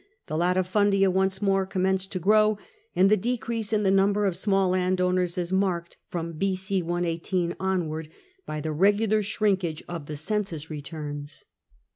[0.25, 2.59] The latifundia once more commenced to grow up,
[2.95, 6.81] and the decrease in the number of small landowners is marked from B.c.
[6.81, 8.09] 1 18 onward
[8.47, 11.45] by the regular shrinkage of the census returns.